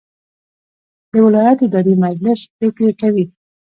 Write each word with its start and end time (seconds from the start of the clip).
د 1.11 1.13
ولایت 1.25 1.59
اداري 1.67 1.95
مجلس 2.05 2.39
پریکړې 2.57 2.91
کوي 3.01 3.25